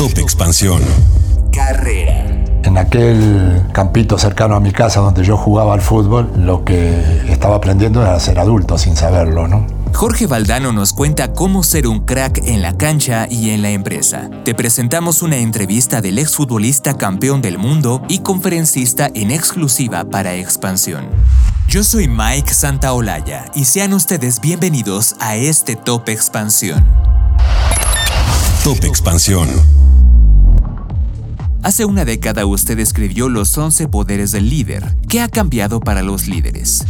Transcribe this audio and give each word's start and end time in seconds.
Top 0.00 0.16
Expansión. 0.16 0.80
Carrera. 1.52 2.24
En 2.62 2.78
aquel 2.78 3.66
campito 3.74 4.16
cercano 4.16 4.54
a 4.54 4.60
mi 4.60 4.72
casa 4.72 5.00
donde 5.00 5.22
yo 5.22 5.36
jugaba 5.36 5.74
al 5.74 5.82
fútbol, 5.82 6.32
lo 6.38 6.64
que 6.64 7.02
estaba 7.28 7.56
aprendiendo 7.56 8.00
era 8.00 8.18
ser 8.18 8.38
adulto 8.38 8.78
sin 8.78 8.96
saberlo, 8.96 9.46
¿no? 9.46 9.66
Jorge 9.92 10.26
Valdano 10.26 10.72
nos 10.72 10.94
cuenta 10.94 11.34
cómo 11.34 11.62
ser 11.62 11.86
un 11.86 12.06
crack 12.06 12.38
en 12.46 12.62
la 12.62 12.78
cancha 12.78 13.26
y 13.28 13.50
en 13.50 13.60
la 13.60 13.72
empresa. 13.72 14.30
Te 14.42 14.54
presentamos 14.54 15.20
una 15.20 15.36
entrevista 15.36 16.00
del 16.00 16.18
exfutbolista 16.18 16.96
campeón 16.96 17.42
del 17.42 17.58
mundo 17.58 18.00
y 18.08 18.20
conferencista 18.20 19.10
en 19.14 19.30
exclusiva 19.30 20.04
para 20.04 20.34
Expansión. 20.34 21.08
Yo 21.68 21.84
soy 21.84 22.08
Mike 22.08 22.54
Santaolalla 22.54 23.44
y 23.54 23.66
sean 23.66 23.92
ustedes 23.92 24.40
bienvenidos 24.40 25.16
a 25.20 25.36
este 25.36 25.76
Top 25.76 26.08
Expansión. 26.08 26.86
Top 28.64 28.82
Expansión. 28.82 29.89
Hace 31.62 31.84
una 31.84 32.06
década 32.06 32.46
usted 32.46 32.78
escribió 32.78 33.28
Los 33.28 33.56
11 33.56 33.88
Poderes 33.88 34.32
del 34.32 34.48
Líder. 34.48 34.94
¿Qué 35.10 35.20
ha 35.20 35.28
cambiado 35.28 35.78
para 35.78 36.00
los 36.00 36.26
líderes? 36.26 36.86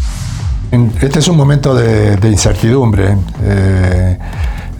Este 1.01 1.19
es 1.19 1.27
un 1.27 1.37
momento 1.37 1.74
de, 1.74 2.16
incertidumbre. 2.30 3.16
Eh, 3.42 4.19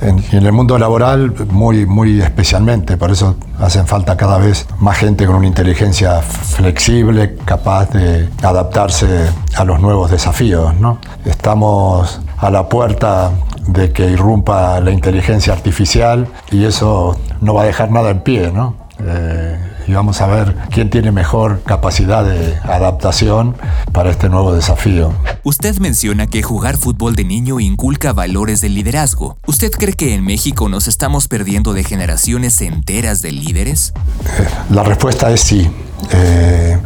en, 0.00 0.22
el 0.32 0.52
mundo 0.52 0.78
laboral 0.78 1.34
muy, 1.50 1.86
muy 1.86 2.20
especialmente, 2.20 2.96
por 2.96 3.10
eso 3.10 3.34
hacen 3.58 3.88
falta 3.88 4.16
cada 4.16 4.38
vez 4.38 4.64
más 4.78 4.96
gente 4.96 5.26
con 5.26 5.34
una 5.34 5.48
inteligencia 5.48 6.22
flexible, 6.22 7.36
capaz 7.45 7.90
de 7.90 8.28
adaptarse 8.42 9.28
a 9.56 9.64
los 9.64 9.80
nuevos 9.80 10.09
desafíos. 10.09 10.72
¿no? 10.76 10.98
Estamos 11.24 12.20
a 12.38 12.48
la 12.48 12.68
puerta 12.68 13.32
de 13.66 13.92
que 13.92 14.09
irrumpa 14.09 14.80
la 14.80 14.92
inteligencia 14.92 15.52
artificial 15.52 16.28
y 16.52 16.64
eso 16.64 17.18
no 17.40 17.54
va 17.54 17.62
a 17.62 17.66
dejar 17.66 17.90
nada 17.90 18.10
en 18.10 18.20
pie. 18.20 18.52
¿no? 18.52 18.76
Eh, 19.00 19.59
y 19.90 19.94
vamos 19.94 20.20
a 20.20 20.26
ver 20.28 20.54
quién 20.70 20.88
tiene 20.88 21.10
mejor 21.10 21.62
capacidad 21.65 22.24
de 22.24 22.54
adaptación 22.62 23.56
para 23.92 24.10
este 24.10 24.28
nuevo 24.28 24.54
desafío. 24.54 25.12
Usted 25.42 25.78
menciona 25.78 26.28
que 26.28 26.42
jugar 26.42 26.76
fútbol 26.76 27.16
de 27.16 27.24
niño 27.24 27.59
inculca 27.59 28.12
valores 28.12 28.60
de 28.60 28.68
liderazgo. 28.68 29.37
¿Usted 29.46 29.73
cree 29.73 29.95
que 29.95 30.15
en 30.15 30.24
México 30.24 30.68
nos 30.68 30.87
estamos 30.87 31.26
perdiendo 31.26 31.73
de 31.73 31.82
generaciones 31.82 32.60
enteras 32.60 33.20
de 33.20 33.32
líderes? 33.32 33.92
Eh, 34.38 34.48
la 34.70 34.84
respuesta 34.84 35.30
es 35.32 35.40
sí. 35.40 35.68
Eh, 36.12 36.78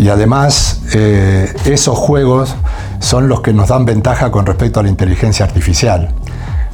y 0.00 0.08
además, 0.08 0.82
eh, 0.94 1.54
esos 1.64 1.96
juegos 1.96 2.56
son 2.98 3.28
los 3.28 3.40
que 3.40 3.52
nos 3.52 3.68
dan 3.68 3.84
ventaja 3.84 4.32
con 4.32 4.46
respecto 4.46 4.80
a 4.80 4.82
la 4.82 4.88
inteligencia 4.88 5.44
artificial, 5.44 6.12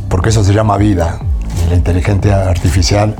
porque 0.09 0.31
eso 0.31 0.43
se 0.43 0.55
llama 0.55 0.79
vida. 0.79 1.19
Y 1.67 1.71
la 1.71 1.77
inteligencia 1.77 2.49
artificial 2.49 3.17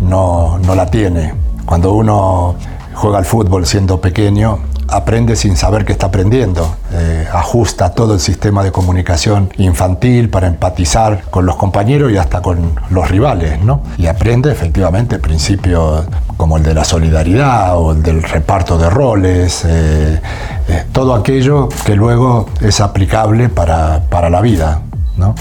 no, 0.00 0.58
no 0.58 0.74
la 0.74 0.90
tiene. 0.90 1.41
Cuando 1.66 1.92
uno 1.92 2.56
juega 2.94 3.18
al 3.18 3.24
fútbol 3.24 3.66
siendo 3.66 4.00
pequeño, 4.00 4.58
aprende 4.92 5.36
sin 5.36 5.56
saber 5.56 5.84
que 5.84 5.92
está 5.92 6.06
aprendiendo. 6.06 6.76
Eh, 6.92 7.26
ajusta 7.32 7.90
todo 7.90 8.14
el 8.14 8.20
sistema 8.20 8.62
de 8.62 8.72
comunicación 8.72 9.50
infantil 9.56 10.28
para 10.28 10.46
empatizar 10.46 11.24
con 11.30 11.46
los 11.46 11.56
compañeros 11.56 12.12
y 12.12 12.18
hasta 12.18 12.42
con 12.42 12.78
los 12.90 13.10
rivales, 13.10 13.62
¿no? 13.64 13.82
Y 13.96 14.06
aprende 14.06 14.52
efectivamente 14.52 15.18
principios 15.18 16.04
como 16.36 16.56
el 16.56 16.62
de 16.62 16.74
la 16.74 16.84
solidaridad 16.84 17.78
o 17.78 17.92
el 17.92 18.02
del 18.02 18.22
reparto 18.22 18.76
de 18.76 18.90
roles, 18.90 19.64
eh, 19.64 20.20
eh, 20.68 20.84
todo 20.92 21.14
aquello 21.14 21.68
que 21.86 21.94
luego 21.94 22.46
es 22.60 22.80
aplicable 22.80 23.48
para, 23.48 24.02
para 24.10 24.28
la 24.28 24.40
vida, 24.40 24.82
¿no? 25.16 25.34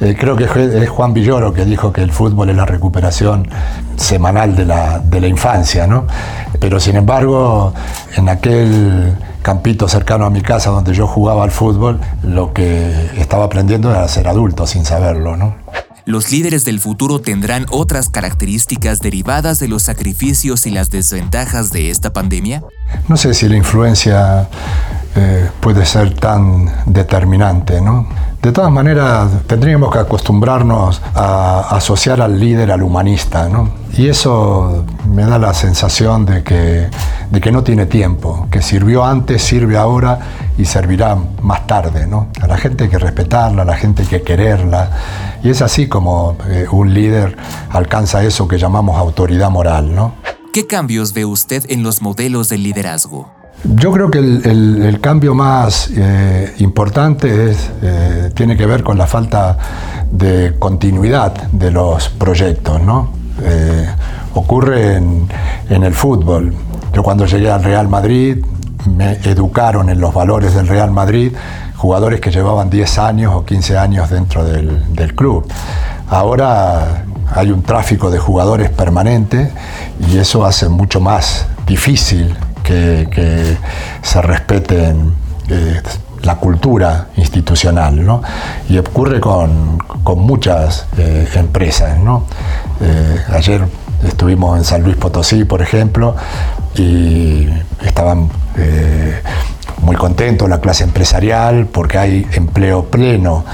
Eh, 0.00 0.16
creo 0.18 0.36
que 0.36 0.44
es 0.44 0.88
Juan 0.88 1.12
Villoro 1.12 1.52
que 1.52 1.64
dijo 1.64 1.92
que 1.92 2.02
el 2.02 2.12
fútbol 2.12 2.50
es 2.50 2.56
la 2.56 2.66
recuperación 2.66 3.48
semanal 3.96 4.54
de 4.54 4.64
la, 4.64 5.00
de 5.00 5.20
la 5.20 5.26
infancia, 5.26 5.86
¿no? 5.88 6.06
Pero 6.60 6.78
sin 6.78 6.96
embargo, 6.96 7.74
en 8.16 8.28
aquel 8.28 9.16
campito 9.42 9.88
cercano 9.88 10.24
a 10.24 10.30
mi 10.30 10.40
casa 10.40 10.70
donde 10.70 10.94
yo 10.94 11.06
jugaba 11.06 11.42
al 11.42 11.50
fútbol, 11.50 12.00
lo 12.22 12.52
que 12.52 13.10
estaba 13.16 13.46
aprendiendo 13.46 13.90
era 13.90 14.06
ser 14.06 14.28
adulto 14.28 14.66
sin 14.66 14.84
saberlo, 14.84 15.36
¿no? 15.36 15.56
Los 16.04 16.32
líderes 16.32 16.64
del 16.64 16.80
futuro 16.80 17.20
tendrán 17.20 17.66
otras 17.70 18.08
características 18.08 19.00
derivadas 19.00 19.58
de 19.58 19.68
los 19.68 19.82
sacrificios 19.82 20.66
y 20.66 20.70
las 20.70 20.90
desventajas 20.90 21.70
de 21.70 21.90
esta 21.90 22.14
pandemia? 22.14 22.62
No 23.08 23.18
sé 23.18 23.34
si 23.34 23.46
la 23.46 23.56
influencia 23.56 24.48
eh, 25.18 25.50
puede 25.58 25.84
ser 25.84 26.14
tan 26.14 26.70
determinante, 26.86 27.80
¿no? 27.80 28.06
De 28.40 28.52
todas 28.52 28.70
maneras, 28.70 29.28
tendríamos 29.48 29.92
que 29.92 29.98
acostumbrarnos 29.98 31.02
a 31.12 31.74
asociar 31.76 32.22
al 32.22 32.38
líder 32.38 32.70
al 32.70 32.84
humanista, 32.84 33.48
¿no? 33.48 33.68
Y 33.96 34.06
eso 34.06 34.84
me 35.12 35.24
da 35.24 35.40
la 35.40 35.52
sensación 35.54 36.24
de 36.24 36.44
que, 36.44 36.88
de 37.32 37.40
que 37.40 37.50
no 37.50 37.64
tiene 37.64 37.86
tiempo, 37.86 38.46
que 38.48 38.62
sirvió 38.62 39.04
antes, 39.04 39.42
sirve 39.42 39.76
ahora 39.76 40.20
y 40.56 40.66
servirá 40.66 41.18
más 41.42 41.66
tarde, 41.66 42.06
¿no? 42.06 42.28
A 42.40 42.46
la 42.46 42.56
gente 42.56 42.84
hay 42.84 42.90
que 42.90 42.98
respetarla, 42.98 43.62
a 43.62 43.64
la 43.64 43.76
gente 43.76 44.02
hay 44.02 44.08
que 44.08 44.22
quererla. 44.22 44.90
Y 45.42 45.50
es 45.50 45.60
así 45.60 45.88
como 45.88 46.36
eh, 46.46 46.66
un 46.70 46.94
líder 46.94 47.36
alcanza 47.70 48.22
eso 48.22 48.46
que 48.46 48.56
llamamos 48.56 48.96
autoridad 48.98 49.50
moral, 49.50 49.92
¿no? 49.96 50.14
¿Qué 50.52 50.68
cambios 50.68 51.12
ve 51.12 51.24
usted 51.24 51.64
en 51.68 51.82
los 51.82 52.02
modelos 52.02 52.48
de 52.48 52.58
liderazgo? 52.58 53.37
Yo 53.64 53.90
creo 53.92 54.10
que 54.10 54.18
el, 54.18 54.98
cambio 55.00 55.34
más 55.34 55.90
eh, 55.94 56.54
importante 56.58 57.56
eh, 57.82 58.30
tiene 58.34 58.56
que 58.56 58.66
ver 58.66 58.84
con 58.84 58.96
la 58.96 59.06
falta 59.06 59.56
de 60.10 60.54
continuidad 60.58 61.32
de 61.50 61.70
los 61.72 62.08
proyectos. 62.08 62.80
¿no? 62.80 63.10
Eh, 63.42 63.86
ocurre 64.34 64.96
en, 64.96 65.28
en, 65.68 65.82
el 65.82 65.92
fútbol. 65.92 66.54
Yo 66.92 67.02
cuando 67.02 67.26
llegué 67.26 67.50
al 67.50 67.64
Real 67.64 67.88
Madrid 67.88 68.44
me 68.86 69.14
educaron 69.24 69.90
en 69.90 70.00
los 70.00 70.14
valores 70.14 70.54
del 70.54 70.68
Real 70.68 70.92
Madrid 70.92 71.32
jugadores 71.76 72.20
que 72.20 72.30
llevaban 72.30 72.70
10 72.70 72.98
años 72.98 73.34
o 73.34 73.44
15 73.44 73.76
años 73.76 74.08
dentro 74.10 74.44
del, 74.44 74.94
del 74.94 75.14
club. 75.14 75.46
Ahora 76.08 77.04
hay 77.34 77.50
un 77.50 77.62
tráfico 77.62 78.10
de 78.10 78.18
jugadores 78.18 78.70
permanente 78.70 79.52
y 80.08 80.18
eso 80.18 80.44
hace 80.44 80.68
mucho 80.68 81.00
más 81.00 81.46
difícil 81.66 82.36
que, 82.68 83.56
se 84.02 84.22
respeten 84.22 85.12
eh, 85.48 85.80
la 86.22 86.36
cultura 86.36 87.08
institucional, 87.16 88.04
¿no? 88.04 88.22
Y 88.68 88.78
ocurre 88.78 89.20
con, 89.20 89.78
muchas 90.16 90.86
eh, 90.96 91.28
empresas, 91.34 91.98
¿no? 91.98 92.24
Eh, 92.80 93.20
ayer 93.30 93.62
estuvimos 94.06 94.56
en 94.56 94.64
San 94.64 94.82
Luis 94.82 94.96
Potosí, 94.96 95.44
por 95.44 95.60
ejemplo, 95.60 96.16
y 96.74 97.48
estaban 97.82 98.30
muy 99.82 99.94
contentos 99.96 100.48
la 100.48 100.60
clase 100.60 100.82
empresarial 100.84 101.66
porque 101.66 101.98
hay 101.98 102.26
empleo 102.32 102.86
pleno 102.86 103.44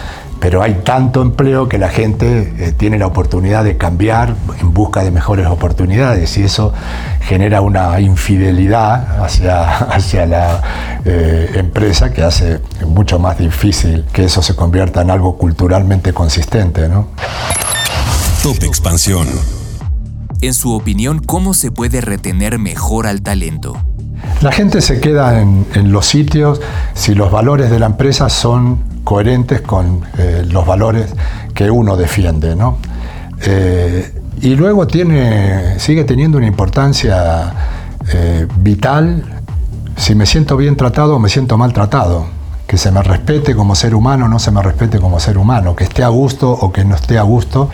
pero 0.45 0.61
hay 0.61 0.75
tanto 0.85 1.23
empleo 1.23 1.71
que 1.71 1.79
la 1.79 1.89
gente 1.89 2.53
eh, 2.59 2.73
tiene 2.77 2.99
la 2.99 3.07
oportunidad 3.07 3.65
de 3.65 3.79
cambiar 3.79 4.37
en 4.61 4.75
busca 4.75 5.03
de 5.03 5.11
mejores 5.11 5.47
oportunidades 5.47 6.37
y 6.37 6.43
eso 6.43 6.75
genera 7.23 7.63
una 7.63 7.99
infidelidad 7.99 9.25
hacia, 9.25 9.79
hacia 9.79 10.27
la 10.27 11.01
eh, 11.07 11.51
empresa 11.55 12.13
que 12.13 12.23
hace 12.23 12.61
mucho 12.87 13.19
más 13.19 13.39
difícil 13.39 14.05
que 14.13 14.25
eso 14.25 14.43
se 14.43 14.55
convierta 14.55 15.01
en 15.01 15.11
algo 15.11 15.39
culturalmente 15.39 16.13
consistente. 16.13 16.91
¿no? 16.91 17.09
Top 18.43 18.63
Expansión. 18.65 19.27
En 20.43 20.53
su 20.53 20.75
opinión, 20.75 21.21
¿cómo 21.21 21.55
se 21.55 21.71
puede 21.71 22.03
retener 22.03 22.59
mejor 22.59 23.07
al 23.07 23.23
talento? 23.23 23.79
La 24.43 24.53
gente 24.53 24.83
se 24.83 25.01
queda 25.01 25.41
en, 25.41 25.67
en 25.73 25.91
los 25.91 26.05
sitios 26.05 26.61
si 26.93 27.15
los 27.15 27.31
valores 27.31 27.71
de 27.71 27.79
la 27.79 27.87
empresa 27.87 28.29
son 28.29 28.93
coherentes 29.05 29.61
con 29.61 30.03
eh, 30.19 30.45
los 30.51 30.67
valores 30.67 31.15
que 31.55 31.71
uno 31.71 31.97
defiende. 31.97 32.57
¿no? 32.57 32.79
Eh, 33.43 34.13
y 34.41 34.57
luego 34.57 34.87
tiene, 34.87 35.79
sigue 35.79 36.05
teniendo 36.05 36.39
una 36.39 36.47
importancia 36.47 37.53
eh, 38.13 38.47
vital 38.57 39.43
si 39.97 40.15
me 40.15 40.27
siento 40.27 40.57
bien 40.57 40.77
tratado 40.77 41.17
o 41.17 41.19
me 41.19 41.29
siento 41.29 41.57
mal 41.57 41.73
tratado. 41.73 42.27
Que 42.67 42.79
se 42.79 42.91
me 42.91 43.03
respete 43.03 43.55
como 43.55 43.75
ser 43.75 43.95
humano 43.95 44.25
o 44.25 44.29
no 44.29 44.39
se 44.39 44.51
me 44.51 44.63
respete 44.63 44.99
como 44.99 45.21
ser 45.21 45.37
humano. 45.37 45.77
Que 45.77 45.85
esté 45.85 46.03
a 46.03 46.09
gusto 46.09 46.51
o 46.51 46.73
que 46.73 46.83
no 46.85 46.95
esté 46.95 47.19
a 47.19 47.23
gusto 47.23 47.71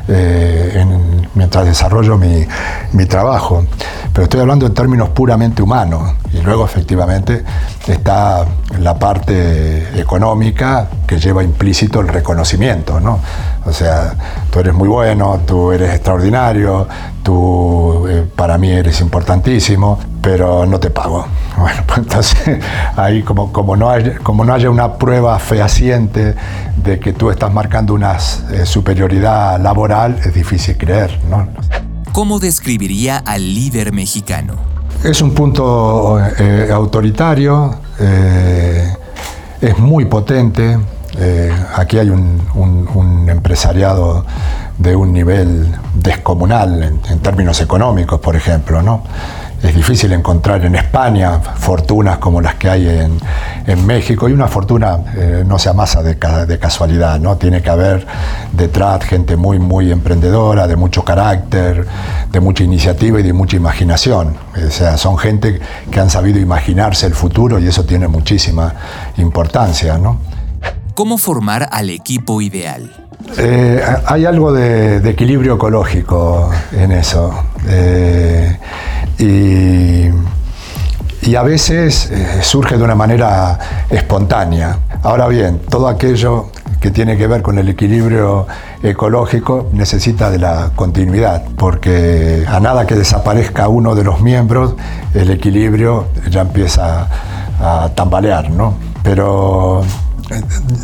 mientras 1.51 1.67
desarrollo 1.67 2.17
mi, 2.17 2.47
mi 2.93 3.07
trabajo. 3.07 3.65
Pero 4.13 4.23
estoy 4.23 4.41
hablando 4.41 4.67
en 4.67 4.75
términos 4.75 5.09
puramente 5.09 5.63
humanos. 5.63 6.13
Y 6.33 6.41
luego 6.43 6.65
efectivamente 6.65 7.43
está 7.89 8.47
la 8.79 8.97
parte 8.97 10.01
económica 10.01 10.89
que 11.09 11.19
lleva 11.19 11.43
implícito 11.43 11.99
el 11.99 12.07
reconocimiento, 12.07 13.01
¿no? 13.01 13.19
O 13.67 13.73
sea, 13.73 14.15
tú 14.49 14.61
eres 14.61 14.75
muy 14.75 14.87
bueno, 14.87 15.41
tú 15.45 15.73
eres 15.73 15.93
extraordinario, 15.93 16.87
tú 17.25 18.07
eh, 18.09 18.25
para 18.37 18.57
mí 18.57 18.71
eres 18.71 19.01
importantísimo, 19.01 19.99
pero 20.23 20.67
no 20.67 20.79
te 20.79 20.91
pago. 20.91 21.27
Bueno, 21.57 21.83
pues 21.87 21.99
entonces 21.99 22.59
ahí 22.97 23.23
como, 23.23 23.53
como, 23.53 23.77
no, 23.77 23.91
haya, 23.91 24.19
como 24.19 24.45
no 24.45 24.55
haya 24.55 24.71
una 24.71 24.95
prueba 24.95 25.39
fehaciente 25.39 26.35
de 26.77 26.99
que 26.99 27.13
tú 27.13 27.31
estás 27.31 27.53
marcando 27.53 27.95
una 27.95 28.17
eh, 28.53 28.65
superioridad 28.65 29.61
laboral, 29.61 30.19
es 30.25 30.35
difícil 30.35 30.77
creer, 30.77 31.19
¿no? 31.29 31.49
¿cómo 32.13 32.41
describiría 32.41 33.19
al 33.19 33.55
líder 33.55 33.93
mexicano? 33.93 34.55
Es 35.05 35.23
un 35.23 35.33
punto 35.33 36.21
eh, 36.39 36.69
autoritario, 36.73 37.77
eh, 37.99 38.95
es 39.61 39.79
muy 39.79 40.05
potente. 40.07 40.79
Aquí 41.77 41.99
hay 41.99 42.09
un, 42.09 42.41
un, 42.55 43.29
empresariado 43.29 44.25
de 44.79 44.97
un 44.97 45.13
nivel 45.13 45.71
descomunal 45.95 46.83
en, 46.83 47.01
en, 47.11 47.19
términos 47.19 47.61
económicos, 47.61 48.21
por 48.21 48.37
ejemplo, 48.37 48.81
¿no? 48.81 49.03
Es 49.63 49.75
difícil 49.75 50.11
encontrar 50.13 50.65
en 50.65 50.75
España 50.75 51.39
fortunas 51.39 52.17
como 52.17 52.41
las 52.41 52.55
que 52.55 52.71
hay 52.71 52.89
en, 52.89 53.19
en 53.67 53.87
México 53.87 54.27
y 54.27 54.33
una 54.33 54.49
fortuna 54.49 54.99
eh, 55.15 55.45
no 55.47 55.59
se 55.59 55.69
amasa 55.69 56.03
de, 56.03 56.15
de, 56.15 56.59
casualidad, 56.59 57.21
¿no? 57.21 57.37
Tiene 57.37 57.61
que 57.61 57.69
haber 57.69 58.07
detrás 58.53 59.05
gente 59.05 59.37
muy, 59.37 59.59
muy 59.59 59.93
emprendedora, 59.93 60.67
de 60.67 60.77
mucho 60.77 61.05
carácter, 61.05 61.87
de 62.33 62.41
mucha 62.41 62.65
iniciativa 62.65 63.21
y 63.21 63.23
de 63.23 63.35
mucha 63.35 63.57
imaginación. 63.57 64.35
O 64.67 64.71
sea, 64.71 64.97
son 64.97 65.19
gente 65.19 65.61
que 65.91 66.01
han 66.01 66.09
sabido 66.09 66.39
imaginarse 66.39 67.07
el 67.07 67.15
futuro 67.15 67.59
y 67.59 67.67
eso 67.67 67.85
tiene 67.85 68.09
muchísima 68.09 68.75
importancia, 69.19 69.99
¿no? 69.99 70.21
¿Cómo 70.95 71.19
formar 71.19 71.69
al 71.71 71.91
equipo 71.91 72.41
ideal? 72.41 72.91
Eh, 73.37 73.83
hay 74.07 74.25
algo 74.25 74.53
de, 74.53 75.01
de, 75.01 75.11
equilibrio 75.11 75.57
ecológico 75.57 76.51
en 76.73 76.93
eso. 76.93 77.33
Eh, 77.69 78.59
y, 79.19 80.09
y, 81.23 81.37
a 81.37 81.43
veces 81.43 82.11
eh, 82.11 82.41
surge 82.43 82.79
de 82.79 82.85
una 82.85 82.95
manera 82.95 83.59
espontánea. 83.91 84.79
Ahora 85.03 85.29
bien, 85.29 85.61
todo 85.69 85.89
aquello 85.89 86.51
que 86.81 86.91
tiene 86.91 87.17
que 87.17 87.27
ver 87.27 87.43
con 87.43 87.59
el 87.59 87.69
equilibrio 87.69 88.47
ecológico 88.83 89.69
necesita 89.73 90.31
de 90.31 90.39
la 90.39 90.71
continuidad, 90.75 91.45
porque 91.57 92.45
a 92.49 92.59
nada 92.61 92.87
que 92.87 92.95
desaparezca 92.95 93.69
uno 93.69 93.95
de 93.95 94.05
los 94.05 94.23
miembros, 94.23 94.75
el 95.13 95.31
equilibrio 95.31 96.07
ya 96.31 96.41
empieza 96.41 97.07
a 97.61 97.91
tambalear, 97.95 98.51
¿no? 98.51 98.75
Pero 99.03 99.83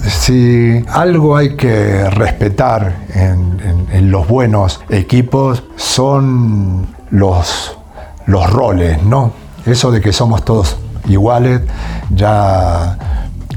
si 0.07 0.85
algo 0.89 1.37
hay 1.37 1.57
que 1.57 2.11
respetar 2.11 3.07
en 3.15 4.11
los 4.11 4.29
buenos 4.29 4.81
equipos 4.91 5.63
son 5.77 6.87
los, 7.11 7.79
los 8.27 8.51
roles, 8.51 9.03
¿no? 9.03 9.33
Eso 9.65 9.91
de 9.91 10.01
que 10.01 10.13
somos 10.13 10.45
todos 10.45 10.77
iguales 11.09 11.63
ya 12.11 12.99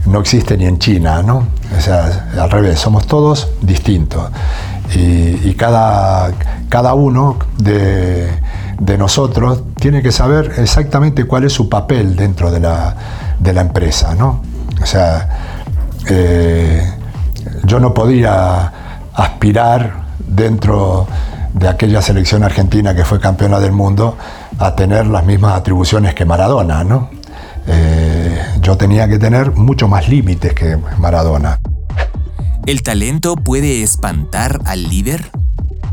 no 0.06 0.20
existe 0.20 0.58
ni 0.58 0.66
en 0.66 0.80
China, 0.80 1.22
¿no? 1.22 1.48
O 1.78 1.82
sea, 1.82 2.30
al 2.40 2.50
revés, 2.50 2.80
somos 2.80 3.06
todos 3.06 3.50
distintos. 3.62 4.30
Y, 4.96 5.54
cada, 5.54 6.32
cada 6.68 6.96
uno 6.96 7.38
de, 7.58 8.28
de, 8.80 8.98
nosotros 8.98 9.62
tiene 9.76 10.02
que 10.02 10.12
saber 10.12 10.54
exactamente 10.58 11.26
cuál 11.26 11.44
es 11.44 11.54
su 11.54 11.70
papel 11.70 12.16
dentro 12.16 12.50
de 12.50 12.60
la, 12.60 12.96
de 13.40 13.54
la 13.54 13.62
empresa, 13.62 14.16
¿no? 14.16 14.42
O 14.82 14.86
sea, 14.86 15.30
eh, 16.10 16.92
yo 17.66 17.80
no 17.80 17.94
podía 17.94 18.72
aspirar 19.14 20.06
dentro 20.26 21.08
de 21.54 21.68
aquella 21.68 22.02
selección 22.02 22.44
argentina 22.44 22.96
que 22.96 23.06
fue 23.06 23.20
campeona 23.20 23.60
del 23.60 23.72
mundo 23.72 24.18
a 24.58 24.76
tener 24.76 25.08
las 25.08 25.26
mismas 25.26 25.54
atribuciones 25.54 26.14
que 26.14 26.26
Maradona, 26.26 26.84
¿no? 26.84 27.10
Eh, 27.68 28.42
yo 28.62 28.78
tenía 28.78 29.08
que 29.08 29.20
tener 29.20 29.52
mucho 29.52 29.88
más 29.88 30.08
límites 30.10 30.54
que 30.54 30.78
Maradona. 30.98 31.60
¿El 32.66 32.84
talento 32.84 33.36
puede 33.36 33.84
espantar 33.84 34.60
al 34.66 34.84
líder? 34.84 35.32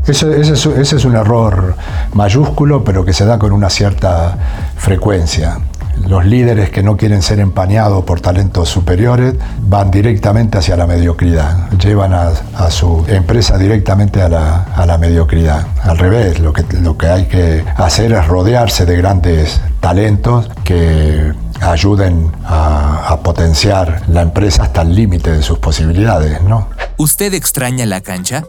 Ese, 0.05 0.39
ese, 0.39 0.53
es, 0.53 0.65
ese, 0.65 0.95
es, 0.95 1.05
un 1.05 1.15
error 1.15 1.75
mayúsculo, 2.13 2.83
pero 2.83 3.03
que 3.03 3.13
se 3.13 3.25
da 3.25 3.37
con 3.37 3.51
una 3.51 3.69
cierta 3.69 4.37
frecuencia. 4.77 5.59
Los 6.05 6.25
líderes 6.25 6.69
que 6.69 6.83
no 6.83 6.95
quieren 6.95 7.21
ser 7.21 7.39
empañados 7.39 8.03
por 8.05 8.21
talentos 8.21 8.69
superiores 8.69 9.35
van 9.61 9.91
directamente 9.91 10.57
hacia 10.57 10.77
la 10.77 10.87
mediocridad, 10.87 11.69
llevan 11.71 12.13
a, 12.13 12.31
a 12.55 12.71
su 12.71 13.03
empresa 13.07 13.57
directamente 13.57 14.21
a 14.21 14.29
la, 14.29 14.63
a 14.63 14.85
la, 14.85 14.97
mediocridad. 14.97 15.67
Al 15.83 15.97
revés, 15.97 16.39
lo 16.39 16.53
que, 16.53 16.63
lo 16.81 16.97
que 16.97 17.07
hay 17.07 17.25
que 17.25 17.63
hacer 17.75 18.13
es 18.13 18.25
rodearse 18.27 18.85
de 18.85 18.95
grandes 18.95 19.59
talentos 19.79 20.49
que 20.63 21.33
ayuden 21.61 22.31
a, 22.45 23.07
a 23.09 23.19
potenciar 23.21 24.03
la 24.07 24.21
empresa 24.21 24.63
hasta 24.63 24.83
el 24.83 24.95
límite 24.95 25.31
de 25.31 25.41
sus 25.41 25.59
posibilidades. 25.59 26.41
¿no? 26.41 26.67
¿Usted 26.97 27.33
extraña 27.33 27.85
la 27.85 28.01
cancha? 28.01 28.45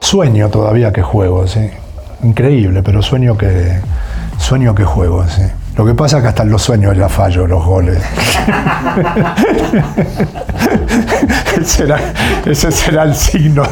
Sueño 0.00 0.48
todavía 0.48 0.92
que 0.92 1.02
juego, 1.02 1.46
sí. 1.46 1.70
Increíble, 2.22 2.82
pero 2.82 3.02
sueño 3.02 3.36
que, 3.36 3.80
sueño 4.38 4.74
que 4.74 4.84
juego, 4.84 5.26
sí. 5.28 5.42
Lo 5.76 5.84
que 5.84 5.94
pasa 5.94 6.18
es 6.18 6.22
que 6.22 6.28
hasta 6.28 6.44
en 6.44 6.50
los 6.50 6.62
sueños 6.62 6.96
ya 6.96 7.08
fallo 7.08 7.46
los 7.46 7.64
goles. 7.64 7.98
será, 11.64 11.98
ese 12.44 12.70
será 12.70 13.02
el 13.02 13.14
signo 13.14 13.64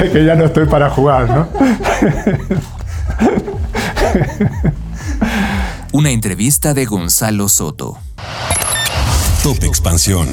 de 0.00 0.10
que 0.10 0.24
ya 0.24 0.34
no 0.34 0.44
estoy 0.44 0.66
para 0.66 0.90
jugar, 0.90 1.30
¿no? 1.30 1.48
Una 5.92 6.10
entrevista 6.10 6.74
de 6.74 6.84
Gonzalo 6.84 7.48
Soto. 7.48 7.96
Top 9.42 9.62
Expansión. 9.62 10.28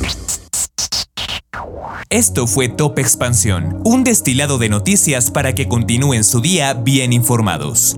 Esto 2.10 2.46
fue 2.46 2.68
Top 2.68 3.00
Expansión, 3.00 3.82
un 3.86 4.04
destilado 4.04 4.58
de 4.58 4.68
noticias 4.70 5.32
para 5.32 5.56
que 5.56 5.70
continúen 5.70 6.26
su 6.26 6.42
día 6.42 6.74
bien 6.74 7.14
informados. 7.14 7.98